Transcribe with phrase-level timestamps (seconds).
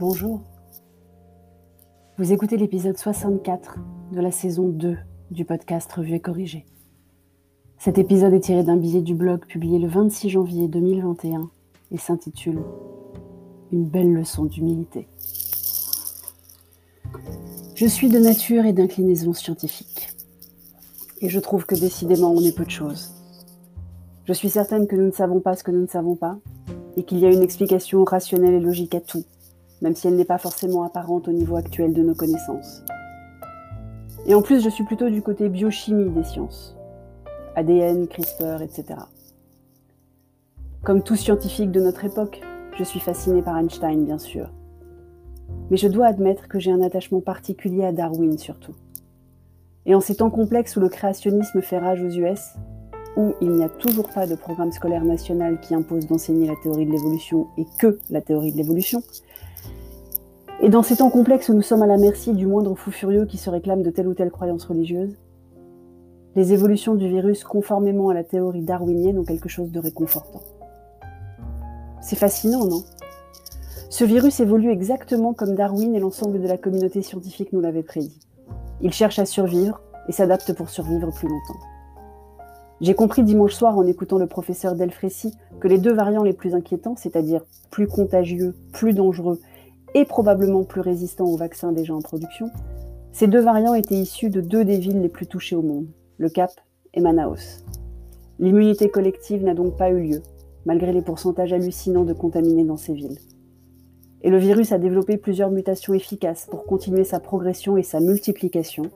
[0.00, 0.40] Bonjour.
[2.16, 3.76] Vous écoutez l'épisode 64
[4.12, 4.96] de la saison 2
[5.30, 6.64] du podcast Revue et Corrigé.
[7.76, 11.50] Cet épisode est tiré d'un billet du blog publié le 26 janvier 2021
[11.90, 12.62] et s'intitule
[13.72, 15.06] Une belle leçon d'humilité.
[17.74, 20.08] Je suis de nature et d'inclinaison scientifique.
[21.20, 23.12] Et je trouve que décidément on est peu de choses.
[24.24, 26.38] Je suis certaine que nous ne savons pas ce que nous ne savons pas,
[26.96, 29.24] et qu'il y a une explication rationnelle et logique à tout,
[29.80, 32.84] même si elle n'est pas forcément apparente au niveau actuel de nos connaissances.
[34.26, 36.76] Et en plus, je suis plutôt du côté biochimie des sciences.
[37.56, 39.00] ADN, CRISPR, etc.
[40.84, 42.40] Comme tout scientifique de notre époque,
[42.78, 44.50] je suis fasciné par Einstein, bien sûr.
[45.70, 48.74] Mais je dois admettre que j'ai un attachement particulier à Darwin surtout.
[49.86, 52.54] Et en ces temps complexes où le créationnisme fait rage aux US,
[53.16, 56.86] où il n'y a toujours pas de programme scolaire national qui impose d'enseigner la théorie
[56.86, 59.02] de l'évolution et que la théorie de l'évolution,
[60.62, 63.24] et dans ces temps complexes où nous sommes à la merci du moindre fou furieux
[63.24, 65.16] qui se réclame de telle ou telle croyance religieuse,
[66.36, 70.42] les évolutions du virus conformément à la théorie darwinienne ont quelque chose de réconfortant.
[72.02, 72.82] C'est fascinant, non?
[73.88, 78.20] Ce virus évolue exactement comme Darwin et l'ensemble de la communauté scientifique nous l'avaient prédit.
[78.82, 81.58] Il cherche à survivre et s'adapte pour survivre plus longtemps.
[82.80, 86.54] J'ai compris dimanche soir en écoutant le professeur Delfrécy que les deux variants les plus
[86.54, 89.40] inquiétants, c'est-à-dire plus contagieux, plus dangereux
[89.94, 92.50] et probablement plus résistants aux vaccins déjà en production,
[93.12, 95.86] ces deux variants étaient issus de deux des villes les plus touchées au monde,
[96.18, 96.52] le Cap
[96.94, 97.64] et Manaus.
[98.38, 100.22] L'immunité collective n'a donc pas eu lieu,
[100.64, 103.18] malgré les pourcentages hallucinants de contaminés dans ces villes.
[104.22, 108.90] Et le virus a développé plusieurs mutations efficaces pour continuer sa progression et sa multiplication,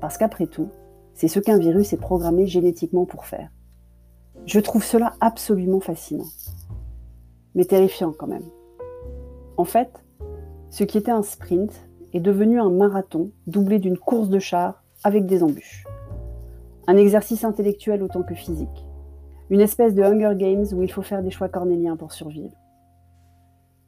[0.00, 0.68] parce qu'après tout,
[1.14, 3.50] c'est ce qu'un virus est programmé génétiquement pour faire.
[4.46, 6.28] Je trouve cela absolument fascinant,
[7.54, 8.46] mais terrifiant quand même.
[9.56, 9.90] En fait,
[10.70, 15.26] ce qui était un sprint est devenu un marathon doublé d'une course de char avec
[15.26, 15.86] des embûches.
[16.86, 18.86] Un exercice intellectuel autant que physique.
[19.50, 22.54] Une espèce de Hunger Games où il faut faire des choix cornéliens pour survivre.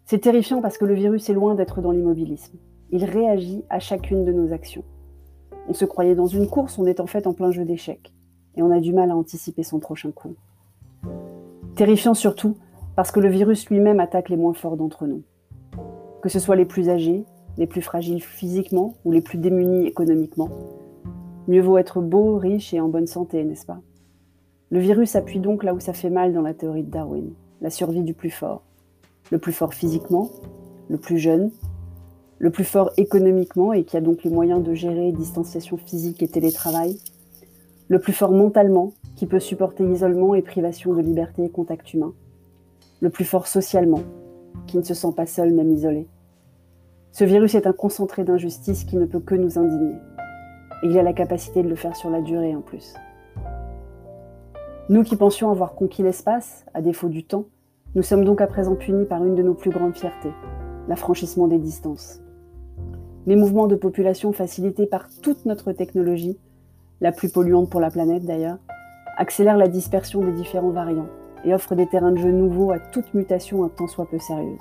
[0.07, 2.57] C'est terrifiant parce que le virus est loin d'être dans l'immobilisme.
[2.91, 4.85] Il réagit à chacune de nos actions.
[5.69, 8.13] On se croyait dans une course, on est en fait en plein jeu d'échecs.
[8.57, 10.35] Et on a du mal à anticiper son prochain coup.
[11.77, 12.57] Terrifiant surtout
[12.97, 15.23] parce que le virus lui-même attaque les moins forts d'entre nous
[16.23, 17.25] que ce soit les plus âgés,
[17.59, 20.49] les plus fragiles physiquement ou les plus démunis économiquement.
[21.49, 23.81] Mieux vaut être beau, riche et en bonne santé, n'est-ce pas?
[24.71, 27.71] Le virus appuie donc là où ça fait mal dans la théorie de Darwin, la
[27.71, 28.63] survie du plus fort.
[29.31, 30.31] Le plus fort physiquement,
[30.89, 31.51] le plus jeune,
[32.39, 36.29] le plus fort économiquement et qui a donc les moyens de gérer distanciation physique et
[36.29, 36.99] télétravail,
[37.89, 42.15] le plus fort mentalement, qui peut supporter isolement et privation de liberté et contact humain,
[43.01, 44.01] le plus fort socialement,
[44.67, 46.09] qui ne se sent pas seul même isolé.
[47.13, 49.97] Ce virus est un concentré d'injustice qui ne peut que nous indigner.
[50.83, 52.95] Et il a la capacité de le faire sur la durée en plus.
[54.89, 57.45] Nous qui pensions avoir conquis l'espace, à défaut du temps,
[57.95, 60.33] nous sommes donc à présent punis par une de nos plus grandes fiertés,
[60.89, 62.23] l'affranchissement des distances.
[63.27, 66.39] Les mouvements de population facilités par toute notre technologie,
[67.01, 68.59] la plus polluante pour la planète d'ailleurs,
[69.17, 71.09] accélèrent la dispersion des différents variants
[71.45, 74.61] et offrent des terrains de jeu nouveaux à toute mutation un tant soit peu sérieuse.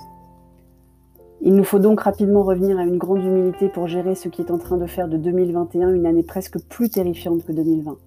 [1.41, 4.51] Il nous faut donc rapidement revenir à une grande humilité pour gérer ce qui est
[4.51, 7.97] en train de faire de 2021 une année presque plus terrifiante que 2020.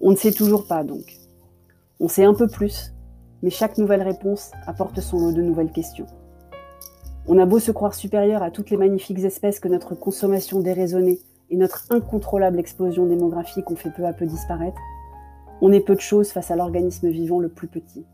[0.00, 1.18] On ne sait toujours pas donc.
[1.98, 2.92] On sait un peu plus,
[3.42, 6.06] mais chaque nouvelle réponse apporte son lot de nouvelles questions.
[7.26, 11.20] On a beau se croire supérieur à toutes les magnifiques espèces que notre consommation déraisonnée
[11.50, 14.80] et notre incontrôlable explosion démographique ont fait peu à peu disparaître,
[15.64, 18.04] on est peu de choses face à l'organisme vivant le plus petit.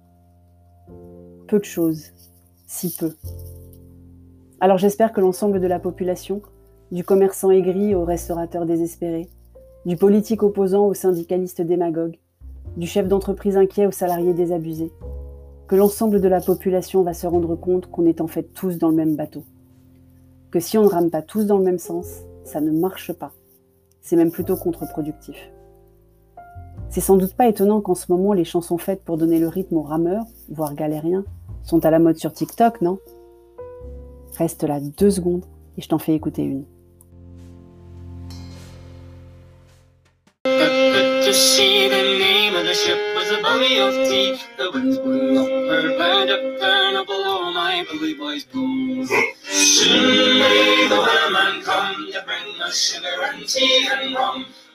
[1.46, 2.12] Peu de choses,
[2.66, 3.14] si peu.
[4.60, 6.42] Alors j'espère que l'ensemble de la population,
[6.92, 9.30] du commerçant aigri au restaurateur désespéré,
[9.86, 12.18] du politique opposant au syndicaliste démagogue,
[12.76, 14.92] du chef d'entreprise inquiet au salarié désabusé,
[15.68, 18.90] que l'ensemble de la population va se rendre compte qu'on est en fait tous dans
[18.90, 19.42] le même bateau.
[20.50, 23.32] Que si on ne rame pas tous dans le même sens, ça ne marche pas.
[24.02, 25.50] C'est même plutôt contre-productif.
[26.90, 29.76] C'est sans doute pas étonnant qu'en ce moment les chansons faites pour donner le rythme
[29.76, 31.24] aux rameurs, voire galériens,
[31.62, 32.98] sont à la mode sur TikTok, non?
[34.38, 35.44] Reste là deux secondes
[35.76, 36.64] et je t'en fais écouter une.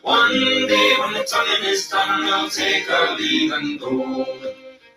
[0.04, 0.34] One
[0.68, 4.26] day when the tonguing is done, we'll take our leave and go.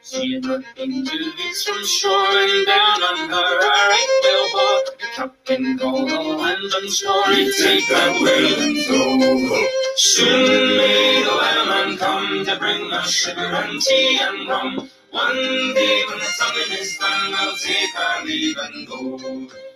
[0.03, 5.89] She looked into weeks from shore and down on her our eight bell and go,
[5.89, 9.67] all hands on shore and take that whale and go.
[9.95, 14.91] Soon may the whaleman come to bring us sugar and tea and rum.
[15.13, 19.76] One day when the tonguing is done, we'll take our leave and go.